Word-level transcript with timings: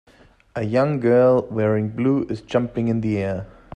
A 0.55 0.63
young 0.65 0.99
girl 0.99 1.45
wearing 1.51 1.89
blue 1.89 2.23
is 2.23 2.41
jumping 2.41 2.87
in 2.87 3.01
the 3.01 3.19
air. 3.19 3.45